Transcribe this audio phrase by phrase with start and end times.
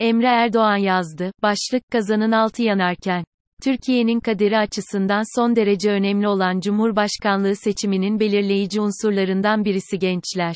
[0.00, 1.32] Emre Erdoğan yazdı.
[1.42, 3.24] Başlık kazanın altı yanarken.
[3.62, 10.54] Türkiye'nin kaderi açısından son derece önemli olan Cumhurbaşkanlığı seçiminin belirleyici unsurlarından birisi gençler.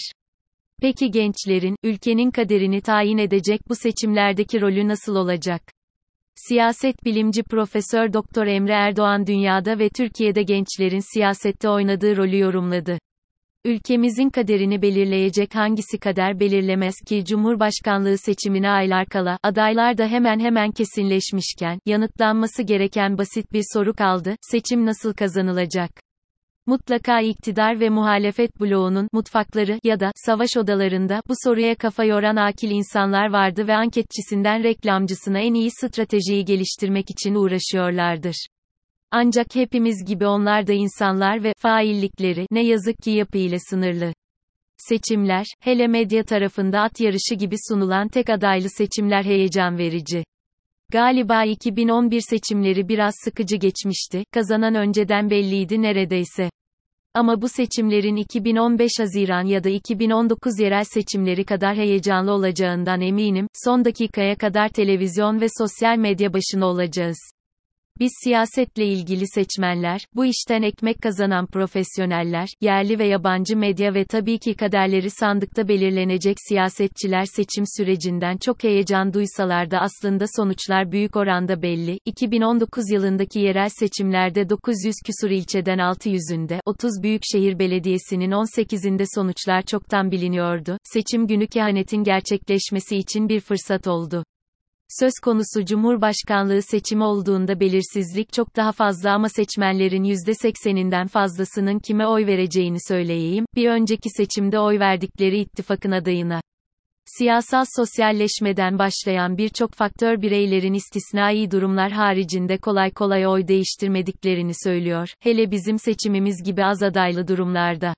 [0.80, 5.62] Peki gençlerin, ülkenin kaderini tayin edecek bu seçimlerdeki rolü nasıl olacak?
[6.34, 12.98] Siyaset bilimci Profesör Doktor Emre Erdoğan dünyada ve Türkiye'de gençlerin siyasette oynadığı rolü yorumladı.
[13.69, 20.71] Ülkemizin kaderini belirleyecek hangisi kader belirlemez ki Cumhurbaşkanlığı seçimine aylar kala, adaylar da hemen hemen
[20.71, 25.91] kesinleşmişken, yanıtlanması gereken basit bir soru kaldı, seçim nasıl kazanılacak?
[26.66, 32.70] Mutlaka iktidar ve muhalefet bloğunun mutfakları ya da savaş odalarında bu soruya kafa yoran akil
[32.70, 38.47] insanlar vardı ve anketçisinden reklamcısına en iyi stratejiyi geliştirmek için uğraşıyorlardır.
[39.11, 44.12] Ancak hepimiz gibi onlar da insanlar ve faillikleri ne yazık ki yapı ile sınırlı.
[44.77, 50.25] Seçimler, hele medya tarafında at yarışı gibi sunulan tek adaylı seçimler heyecan verici.
[50.93, 56.50] Galiba 2011 seçimleri biraz sıkıcı geçmişti, kazanan önceden belliydi neredeyse.
[57.15, 63.84] Ama bu seçimlerin 2015 Haziran ya da 2019 yerel seçimleri kadar heyecanlı olacağından eminim, son
[63.84, 67.19] dakikaya kadar televizyon ve sosyal medya başına olacağız.
[68.00, 74.38] Biz siyasetle ilgili seçmenler, bu işten ekmek kazanan profesyoneller, yerli ve yabancı medya ve tabii
[74.38, 81.62] ki kaderleri sandıkta belirlenecek siyasetçiler seçim sürecinden çok heyecan duysalar da aslında sonuçlar büyük oranda
[81.62, 81.98] belli.
[82.04, 90.78] 2019 yılındaki yerel seçimlerde 900 küsur ilçeden 600'ünde, 30 büyükşehir belediyesinin 18'inde sonuçlar çoktan biliniyordu.
[90.84, 94.24] Seçim günü kehanetin gerçekleşmesi için bir fırsat oldu.
[94.91, 102.27] Söz konusu Cumhurbaşkanlığı seçimi olduğunda belirsizlik çok daha fazla ama seçmenlerin %80'inden fazlasının kime oy
[102.27, 106.41] vereceğini söyleyeyim, bir önceki seçimde oy verdikleri ittifakın adayına.
[107.05, 115.50] Siyasal sosyalleşmeden başlayan birçok faktör bireylerin istisnai durumlar haricinde kolay kolay oy değiştirmediklerini söylüyor, hele
[115.50, 117.94] bizim seçimimiz gibi az adaylı durumlarda.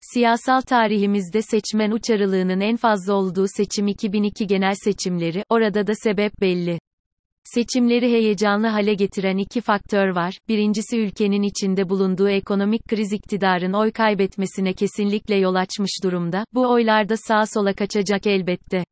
[0.00, 6.78] Siyasal tarihimizde seçmen uçarılığının en fazla olduğu seçim 2002 genel seçimleri, orada da sebep belli.
[7.44, 10.38] Seçimleri heyecanlı hale getiren iki faktör var.
[10.48, 16.44] Birincisi ülkenin içinde bulunduğu ekonomik kriz iktidarın oy kaybetmesine kesinlikle yol açmış durumda.
[16.54, 18.84] Bu oylar da sağa sola kaçacak elbette.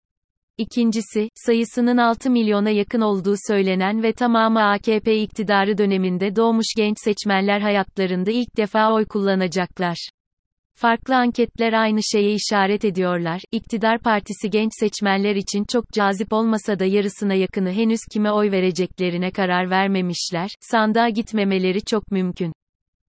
[0.58, 7.60] İkincisi, sayısının 6 milyona yakın olduğu söylenen ve tamamı AKP iktidarı döneminde doğmuş genç seçmenler
[7.60, 10.08] hayatlarında ilk defa oy kullanacaklar.
[10.80, 13.42] Farklı anketler aynı şeye işaret ediyorlar.
[13.52, 19.30] İktidar partisi genç seçmenler için çok cazip olmasa da yarısına yakını henüz kime oy vereceklerine
[19.30, 20.50] karar vermemişler.
[20.60, 22.52] Sandığa gitmemeleri çok mümkün.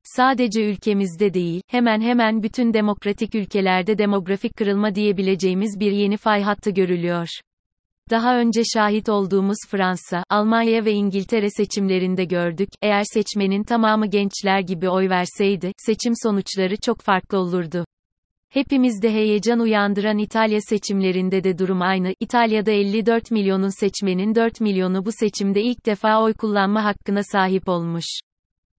[0.03, 6.71] Sadece ülkemizde değil, hemen hemen bütün demokratik ülkelerde demografik kırılma diyebileceğimiz bir yeni fay hattı
[6.71, 7.27] görülüyor.
[8.11, 14.89] Daha önce şahit olduğumuz Fransa, Almanya ve İngiltere seçimlerinde gördük, eğer seçmenin tamamı gençler gibi
[14.89, 17.85] oy verseydi, seçim sonuçları çok farklı olurdu.
[18.49, 22.13] Hepimizde heyecan uyandıran İtalya seçimlerinde de durum aynı.
[22.19, 28.05] İtalya'da 54 milyonun seçmenin 4 milyonu bu seçimde ilk defa oy kullanma hakkına sahip olmuş.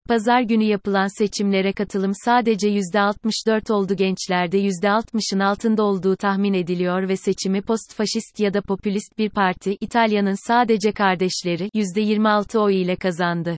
[0.10, 7.18] Pazar günü yapılan seçimlere katılım sadece %64 oldu gençlerde %60'ın altında olduğu tahmin ediliyor ve
[7.18, 13.58] seçimi postfaşist ya da popülist bir parti, İtalya'nın sadece kardeşleri, %26 oy ile kazandı.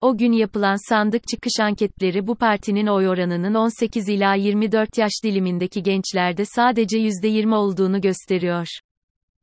[0.00, 5.82] O gün yapılan sandık çıkış anketleri bu partinin oy oranının 18 ila 24 yaş dilimindeki
[5.82, 8.66] gençlerde sadece %20 olduğunu gösteriyor.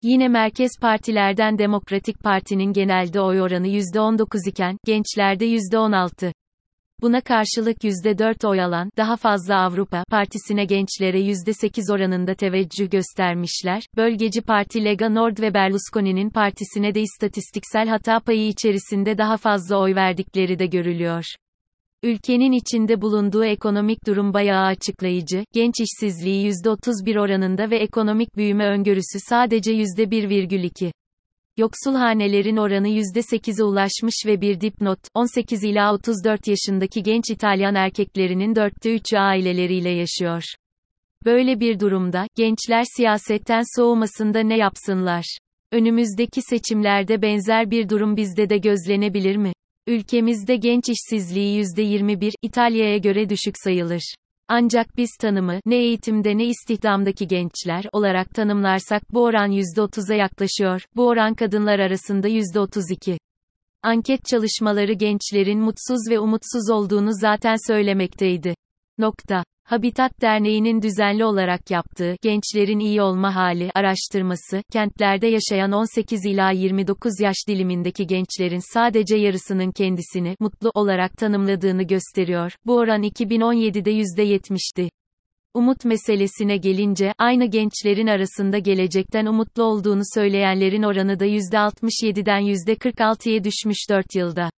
[0.03, 6.33] Yine merkez partilerden Demokratik Parti'nin genelde oy oranı %19 iken, gençlerde %16.
[7.01, 13.83] Buna karşılık %4 oy alan, daha fazla Avrupa Partisi'ne gençlere %8 oranında teveccüh göstermişler.
[13.97, 19.95] Bölgeci Parti Lega Nord ve Berlusconi'nin partisine de istatistiksel hata payı içerisinde daha fazla oy
[19.95, 21.23] verdikleri de görülüyor.
[22.03, 29.19] Ülkenin içinde bulunduğu ekonomik durum bayağı açıklayıcı, genç işsizliği %31 oranında ve ekonomik büyüme öngörüsü
[29.29, 30.91] sadece %1,2.
[31.57, 38.55] Yoksul hanelerin oranı %8'e ulaşmış ve bir dipnot, 18 ila 34 yaşındaki genç İtalyan erkeklerinin
[38.55, 40.43] dörtte üçü aileleriyle yaşıyor.
[41.25, 45.37] Böyle bir durumda, gençler siyasetten soğumasında ne yapsınlar?
[45.71, 49.53] Önümüzdeki seçimlerde benzer bir durum bizde de gözlenebilir mi?
[49.87, 54.15] Ülkemizde genç işsizliği %21, İtalya'ya göre düşük sayılır.
[54.47, 61.07] Ancak biz tanımı, ne eğitimde ne istihdamdaki gençler olarak tanımlarsak bu oran %30'a yaklaşıyor, bu
[61.07, 63.17] oran kadınlar arasında %32.
[63.83, 68.55] Anket çalışmaları gençlerin mutsuz ve umutsuz olduğunu zaten söylemekteydi.
[68.97, 69.43] Nokta.
[69.71, 77.19] Habitat Derneği'nin düzenli olarak yaptığı Gençlerin İyi Olma Hali araştırması, kentlerde yaşayan 18 ila 29
[77.21, 82.51] yaş dilimindeki gençlerin sadece yarısının kendisini mutlu olarak tanımladığını gösteriyor.
[82.65, 84.89] Bu oran 2017'de %70'ti.
[85.53, 93.89] Umut meselesine gelince, aynı gençlerin arasında gelecekten umutlu olduğunu söyleyenlerin oranı da %67'den %46'ya düşmüş
[93.89, 94.49] 4 yılda.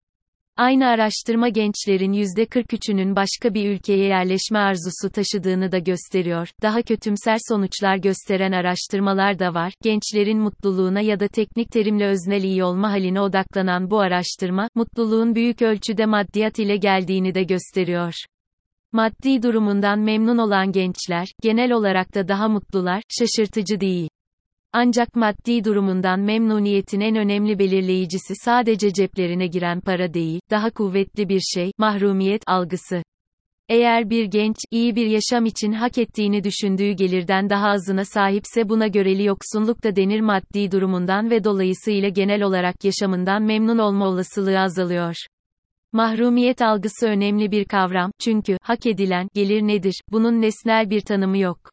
[0.62, 6.48] Aynı araştırma gençlerin %43'ünün başka bir ülkeye yerleşme arzusu taşıdığını da gösteriyor.
[6.62, 9.72] Daha kötümser sonuçlar gösteren araştırmalar da var.
[9.82, 15.62] Gençlerin mutluluğuna ya da teknik terimle öznel iyi olma haline odaklanan bu araştırma, mutluluğun büyük
[15.62, 18.14] ölçüde maddiyat ile geldiğini de gösteriyor.
[18.92, 24.08] Maddi durumundan memnun olan gençler, genel olarak da daha mutlular, şaşırtıcı değil.
[24.74, 31.40] Ancak maddi durumundan memnuniyetin en önemli belirleyicisi sadece ceplerine giren para değil, daha kuvvetli bir
[31.40, 33.02] şey, mahrumiyet algısı.
[33.68, 38.86] Eğer bir genç, iyi bir yaşam için hak ettiğini düşündüğü gelirden daha azına sahipse buna
[38.86, 45.14] göreli yoksunluk da denir maddi durumundan ve dolayısıyla genel olarak yaşamından memnun olma olasılığı azalıyor.
[45.92, 51.71] Mahrumiyet algısı önemli bir kavram, çünkü, hak edilen, gelir nedir, bunun nesnel bir tanımı yok.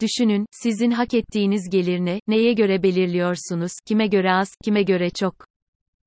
[0.00, 5.34] Düşünün, sizin hak ettiğiniz gelir ne, neye göre belirliyorsunuz, kime göre az, kime göre çok.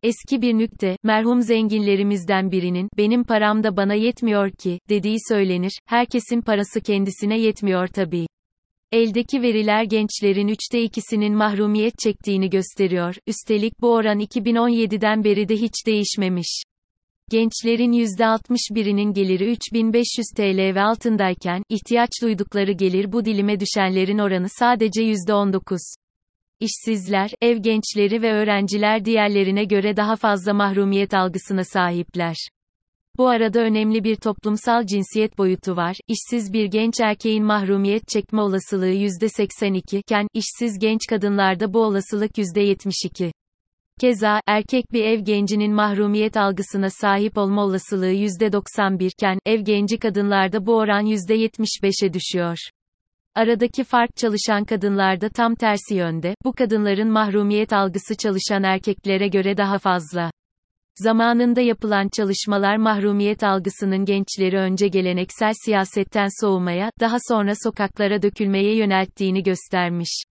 [0.03, 6.41] Eski bir nükte, merhum zenginlerimizden birinin, benim param da bana yetmiyor ki, dediği söylenir, herkesin
[6.41, 8.27] parası kendisine yetmiyor tabii.
[8.91, 15.73] Eldeki veriler gençlerin üçte ikisinin mahrumiyet çektiğini gösteriyor, üstelik bu oran 2017'den beri de hiç
[15.85, 16.63] değişmemiş.
[17.31, 25.01] Gençlerin %61'inin geliri 3500 TL ve altındayken, ihtiyaç duydukları gelir bu dilime düşenlerin oranı sadece
[25.01, 25.77] %19.
[26.59, 32.35] İşsizler, ev gençleri ve öğrenciler diğerlerine göre daha fazla mahrumiyet algısına sahipler.
[33.17, 35.95] Bu arada önemli bir toplumsal cinsiyet boyutu var.
[36.07, 43.31] İşsiz bir genç erkeğin mahrumiyet çekme olasılığı %82 iken, işsiz genç kadınlarda bu olasılık %72.
[44.01, 50.65] Keza, erkek bir ev gencinin mahrumiyet algısına sahip olma olasılığı %91 iken, ev genci kadınlarda
[50.65, 52.57] bu oran %75'e düşüyor.
[53.35, 59.77] Aradaki fark çalışan kadınlarda tam tersi yönde, bu kadınların mahrumiyet algısı çalışan erkeklere göre daha
[59.77, 60.31] fazla.
[60.95, 69.43] Zamanında yapılan çalışmalar mahrumiyet algısının gençleri önce geleneksel siyasetten soğumaya, daha sonra sokaklara dökülmeye yönelttiğini
[69.43, 70.23] göstermiş.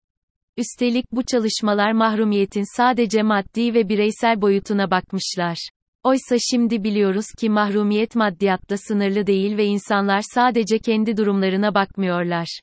[0.57, 5.69] Üstelik bu çalışmalar mahrumiyetin sadece maddi ve bireysel boyutuna bakmışlar.
[6.03, 12.59] Oysa şimdi biliyoruz ki mahrumiyet maddiyatta sınırlı değil ve insanlar sadece kendi durumlarına bakmıyorlar.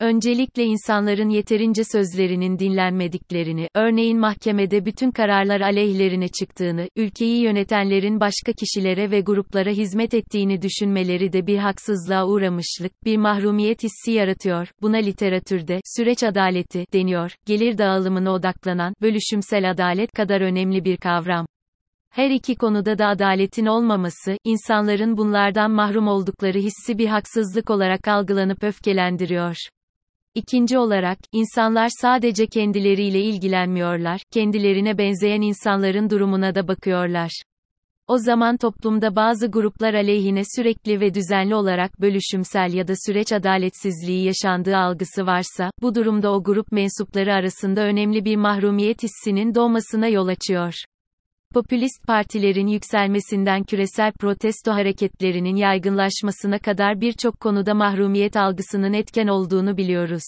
[0.00, 9.10] Öncelikle insanların yeterince sözlerinin dinlenmediklerini, örneğin mahkemede bütün kararlar aleyhlerine çıktığını, ülkeyi yönetenlerin başka kişilere
[9.10, 14.68] ve gruplara hizmet ettiğini düşünmeleri de bir haksızlığa uğramışlık, bir mahrumiyet hissi yaratıyor.
[14.82, 17.34] Buna literatürde, süreç adaleti, deniyor.
[17.46, 21.46] Gelir dağılımına odaklanan, bölüşümsel adalet kadar önemli bir kavram.
[22.10, 28.64] Her iki konuda da adaletin olmaması, insanların bunlardan mahrum oldukları hissi bir haksızlık olarak algılanıp
[28.64, 29.56] öfkelendiriyor.
[30.34, 37.42] İkinci olarak, insanlar sadece kendileriyle ilgilenmiyorlar, kendilerine benzeyen insanların durumuna da bakıyorlar.
[38.06, 44.24] O zaman toplumda bazı gruplar aleyhine sürekli ve düzenli olarak bölüşümsel ya da süreç adaletsizliği
[44.24, 50.28] yaşandığı algısı varsa, bu durumda o grup mensupları arasında önemli bir mahrumiyet hissinin doğmasına yol
[50.28, 50.74] açıyor.
[51.54, 60.22] Popülist partilerin yükselmesinden küresel protesto hareketlerinin yaygınlaşmasına kadar birçok konuda mahrumiyet algısının etken olduğunu biliyoruz.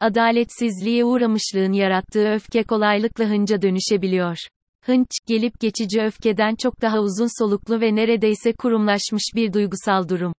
[0.00, 4.36] Adaletsizliğe uğramışlığın yarattığı öfke kolaylıkla hınca dönüşebiliyor.
[4.84, 10.32] Hınç, gelip geçici öfkeden çok daha uzun soluklu ve neredeyse kurumlaşmış bir duygusal durum.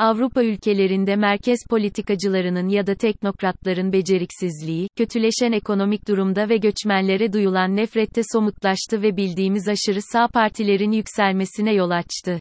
[0.00, 8.22] Avrupa ülkelerinde merkez politikacılarının ya da teknokratların beceriksizliği, kötüleşen ekonomik durumda ve göçmenlere duyulan nefrette
[8.32, 12.40] somutlaştı ve bildiğimiz aşırı sağ partilerin yükselmesine yol açtı.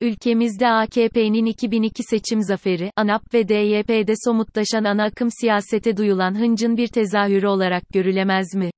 [0.00, 6.88] Ülkemizde AKP'nin 2002 seçim zaferi, ANAP ve DYP'de somutlaşan ana akım siyasete duyulan hıncın bir
[6.88, 8.70] tezahürü olarak görülemez mi?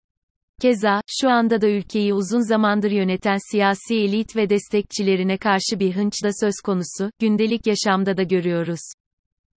[0.61, 6.13] Keza, şu anda da ülkeyi uzun zamandır yöneten siyasi elit ve destekçilerine karşı bir hınç
[6.25, 8.81] da söz konusu, gündelik yaşamda da görüyoruz.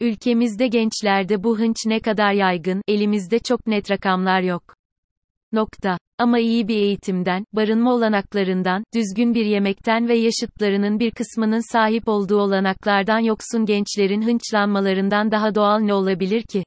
[0.00, 4.62] Ülkemizde gençlerde bu hınç ne kadar yaygın, elimizde çok net rakamlar yok.
[5.52, 5.99] Nokta.
[6.19, 12.40] Ama iyi bir eğitimden, barınma olanaklarından, düzgün bir yemekten ve yaşıtlarının bir kısmının sahip olduğu
[12.40, 16.64] olanaklardan yoksun gençlerin hınçlanmalarından daha doğal ne olabilir ki?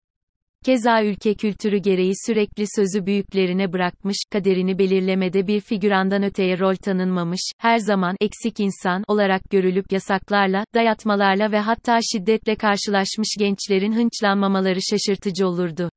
[0.65, 7.51] Keza ülke kültürü gereği sürekli sözü büyüklerine bırakmış, kaderini belirlemede bir figürandan öteye rol tanınmamış,
[7.57, 15.47] her zaman eksik insan olarak görülüp yasaklarla, dayatmalarla ve hatta şiddetle karşılaşmış gençlerin hınçlanmamaları şaşırtıcı
[15.47, 15.89] olurdu.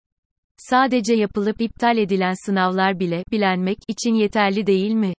[0.56, 5.14] Sadece yapılıp iptal edilen sınavlar bile, bilenmek için yeterli değil mi?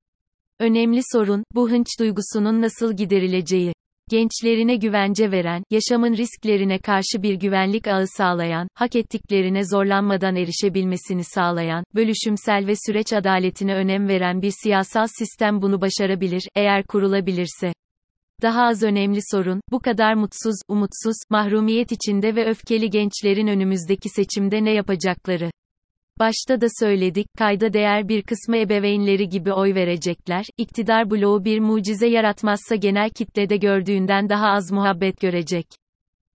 [0.60, 3.74] Önemli sorun, bu hınç duygusunun nasıl giderileceği.
[4.10, 11.84] Gençlerine güvence veren, yaşamın risklerine karşı bir güvenlik ağı sağlayan, hak ettiklerine zorlanmadan erişebilmesini sağlayan,
[11.96, 17.74] bölüşümsel ve süreç adaletine önem veren bir siyasal sistem bunu başarabilir, eğer kurulabilirse.
[18.42, 24.64] Daha az önemli sorun, bu kadar mutsuz, umutsuz, mahrumiyet içinde ve öfkeli gençlerin önümüzdeki seçimde
[24.64, 25.52] ne yapacakları.
[26.20, 32.08] Başta da söyledik, kayda değer bir kısmı ebeveynleri gibi oy verecekler, iktidar bloğu bir mucize
[32.08, 35.66] yaratmazsa genel kitlede gördüğünden daha az muhabbet görecek.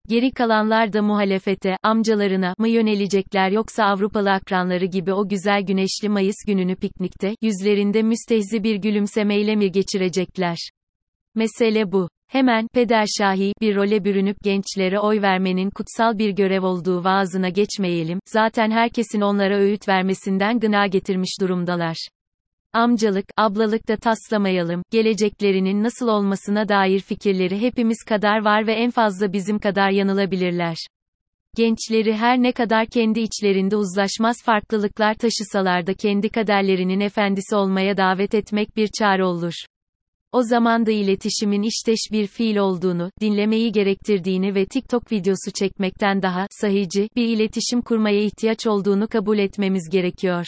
[0.08, 6.36] Geri kalanlar da muhalefete, amcalarına mı yönelecekler yoksa Avrupalı akranları gibi o güzel güneşli Mayıs
[6.46, 10.56] gününü piknikte, yüzlerinde müstehzi bir gülümsemeyle mi geçirecekler?
[11.34, 12.08] Mesele bu.
[12.32, 18.70] Hemen, pederşahi, bir role bürünüp gençlere oy vermenin kutsal bir görev olduğu vaazına geçmeyelim, zaten
[18.70, 21.96] herkesin onlara öğüt vermesinden gına getirmiş durumdalar.
[22.72, 29.32] Amcalık, ablalık da taslamayalım, geleceklerinin nasıl olmasına dair fikirleri hepimiz kadar var ve en fazla
[29.32, 30.76] bizim kadar yanılabilirler.
[31.56, 38.34] Gençleri her ne kadar kendi içlerinde uzlaşmaz farklılıklar taşısalar da kendi kaderlerinin efendisi olmaya davet
[38.34, 39.54] etmek bir çare olur.
[40.32, 46.46] O zaman da iletişimin işteş bir fiil olduğunu, dinlemeyi gerektirdiğini ve TikTok videosu çekmekten daha
[46.50, 50.46] sahici bir iletişim kurmaya ihtiyaç olduğunu kabul etmemiz gerekiyor.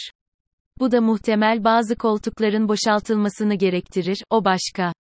[0.79, 4.93] Bu da muhtemel bazı koltukların boşaltılmasını gerektirir, o başka.